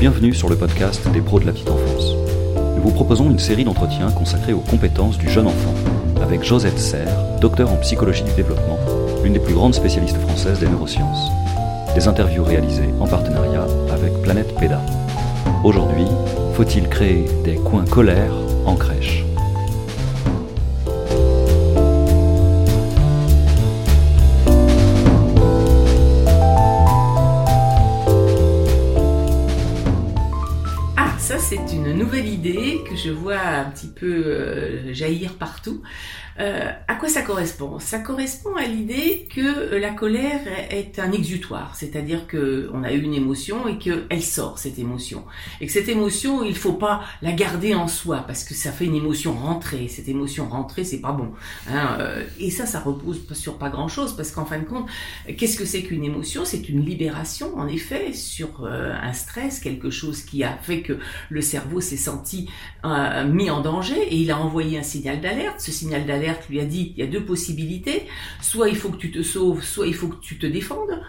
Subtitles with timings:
[0.00, 2.12] Bienvenue sur le podcast des pros de la petite enfance.
[2.76, 5.74] Nous vous proposons une série d'entretiens consacrés aux compétences du jeune enfant
[6.22, 8.78] avec Josette Serre, docteur en psychologie du développement,
[9.24, 11.32] l'une des plus grandes spécialistes françaises des neurosciences.
[11.96, 14.80] Des interviews réalisées en partenariat avec Planète PEDA.
[15.64, 16.06] Aujourd'hui,
[16.54, 18.34] faut-il créer des coins colères
[18.66, 19.24] en crèche?
[31.48, 35.80] C'est une nouvelle idée que je vois un petit peu euh, jaillir partout.
[36.40, 37.80] Euh, à quoi ça correspond?
[37.80, 43.00] Ça correspond à l'idée que la colère est un exutoire, c'est-à-dire que on a eu
[43.00, 45.24] une émotion et qu'elle sort cette émotion,
[45.60, 48.84] et que cette émotion il faut pas la garder en soi parce que ça fait
[48.84, 49.88] une émotion rentrée.
[49.88, 51.32] Cette émotion rentrée c'est pas bon.
[51.68, 54.86] Hein, euh, et ça, ça repose sur pas grand-chose parce qu'en fin de compte,
[55.36, 56.44] qu'est-ce que c'est qu'une émotion?
[56.44, 60.98] C'est une libération en effet sur un stress, quelque chose qui a fait que
[61.30, 62.48] le cerveau s'est senti
[62.84, 65.60] euh, mis en danger et il a envoyé un signal d'alerte.
[65.60, 68.06] Ce signal d'alerte lui a dit il y a deux possibilités,
[68.40, 71.00] soit il faut que tu te sauves, soit il faut que tu te défendes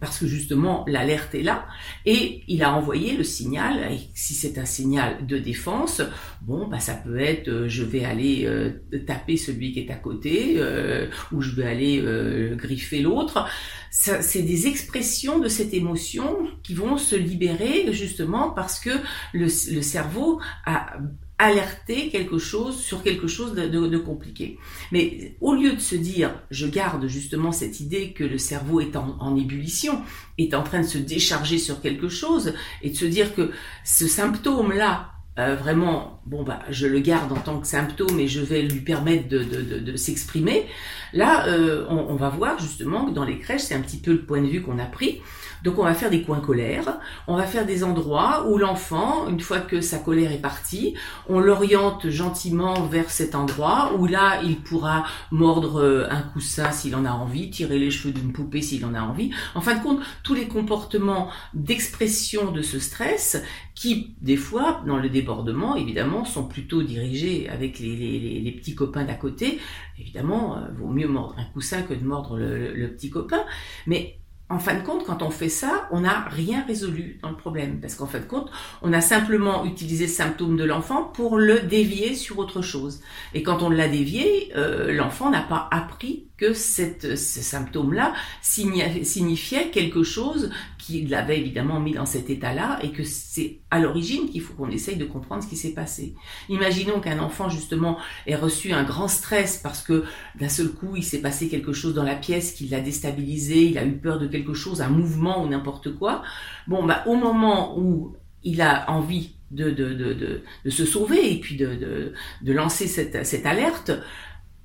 [0.00, 1.66] parce que justement l'alerte est là.
[2.04, 6.02] Et il a envoyé le signal et si c'est un signal de défense
[6.42, 8.70] bon bah ça peut être euh, je vais aller euh,
[9.06, 13.48] taper celui qui est à côté euh, ou je vais aller euh, griffer l'autre.
[13.90, 18.90] C'est des expressions de cette émotion qui vont se libérer justement parce que
[19.32, 20.98] le, le cerveau a
[21.38, 24.58] alerté quelque chose sur quelque chose de, compliqué.
[24.92, 28.96] Mais au lieu de se dire, je garde justement cette idée que le cerveau est
[28.96, 30.02] en, en, ébullition,
[30.38, 33.50] est en train de se décharger sur quelque chose, et de se dire que
[33.84, 38.40] ce symptôme-là, euh, vraiment, bon bah, je le garde en tant que symptôme et je
[38.40, 40.66] vais lui permettre de, de, de, de s'exprimer.
[41.12, 44.12] Là, euh, on, on, va voir justement que dans les crèches, c'est un petit peu
[44.12, 45.20] le point de vue qu'on a pris.
[45.62, 49.40] Donc on va faire des coins colères, on va faire des endroits où l'enfant, une
[49.40, 50.94] fois que sa colère est partie,
[51.28, 56.94] on l'oriente gentiment vers cet endroit où là il pourra mordre euh, un coussin s'il
[56.94, 59.30] en a envie, tirer les cheveux d'une poupée s'il en a envie.
[59.54, 63.42] En fin de compte, tous les comportements d'expression de ce stress
[63.76, 69.14] qui, des fois, dans le débordement, évidemment, sont plutôt dirigés avec les, petits copains d'à
[69.14, 69.60] côté.
[70.00, 73.44] Évidemment, euh, vaut mieux mordre un coussin que de mordre le petit copain.
[73.86, 77.36] Mais en fin de compte, quand on fait ça, on n'a rien résolu dans le
[77.36, 77.80] problème.
[77.80, 78.48] Parce qu'en fin de compte,
[78.80, 83.00] on a simplement utilisé le symptôme de l'enfant pour le dévier sur autre chose.
[83.34, 89.70] Et quand on l'a dévié, euh, l'enfant n'a pas appris que cette, ce symptôme-là signifiait
[89.70, 90.50] quelque chose
[90.86, 94.70] qui l'avait évidemment mis dans cet état-là et que c'est à l'origine qu'il faut qu'on
[94.70, 96.14] essaye de comprendre ce qui s'est passé.
[96.48, 97.98] Imaginons qu'un enfant justement
[98.28, 100.04] ait reçu un grand stress parce que
[100.38, 103.78] d'un seul coup il s'est passé quelque chose dans la pièce qui l'a déstabilisé, il
[103.78, 106.22] a eu peur de quelque chose, un mouvement ou n'importe quoi.
[106.68, 108.14] Bon, bah au moment où
[108.44, 112.12] il a envie de, de, de, se sauver et puis de,
[112.44, 113.90] lancer cette, cette alerte,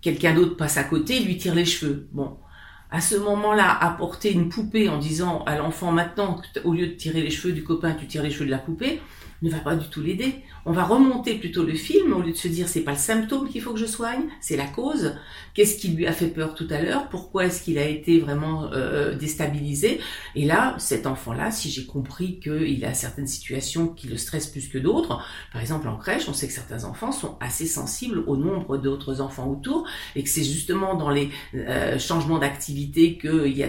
[0.00, 2.06] quelqu'un d'autre passe à côté, lui tire les cheveux.
[2.12, 2.36] Bon,
[2.90, 7.22] à ce moment-là, apporter une poupée en disant à l'enfant maintenant, au lieu de tirer
[7.22, 9.00] les cheveux du copain, tu tires les cheveux de la poupée,
[9.42, 10.36] ne va pas du tout l'aider.
[10.66, 13.48] On va remonter plutôt le film au lieu de se dire c'est pas le symptôme
[13.48, 15.14] qu'il faut que je soigne, c'est la cause.
[15.52, 17.08] Qu'est-ce qui lui a fait peur tout à l'heure?
[17.10, 20.00] Pourquoi est-ce qu'il a été vraiment euh, déstabilisé?
[20.34, 24.68] Et là, cet enfant-là, si j'ai compris qu'il a certaines situations qui le stressent plus
[24.68, 25.22] que d'autres,
[25.52, 29.20] par exemple en crèche, on sait que certains enfants sont assez sensibles au nombre d'autres
[29.20, 33.68] enfants autour et que c'est justement dans les euh, changements d'activité qu'il y a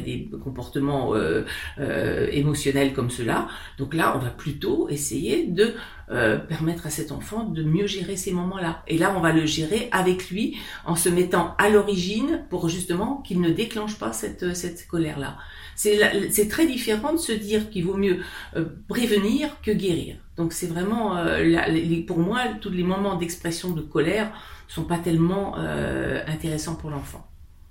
[0.00, 1.42] des comportements euh,
[1.78, 3.48] euh émotionnels comme cela.
[3.78, 5.74] Donc là, on va plutôt essayer de
[6.10, 8.82] euh, permettre à cet enfant de mieux gérer ces moments-là.
[8.88, 13.22] Et là, on va le gérer avec lui en se mettant à l'origine pour justement
[13.22, 15.36] qu'il ne déclenche pas cette, colère-là.
[15.76, 18.18] C'est très différent de se dire qu'il vaut mieux
[18.88, 20.16] prévenir que guérir.
[20.36, 21.16] Donc c'est vraiment,
[22.06, 24.32] pour moi, tous les moments d'expression de colère
[24.68, 27.29] sont pas tellement intéressants pour l'enfant.